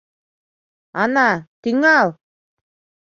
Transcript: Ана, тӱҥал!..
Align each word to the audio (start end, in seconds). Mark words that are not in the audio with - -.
Ана, 1.01 1.29
тӱҥал!.. 1.61 2.07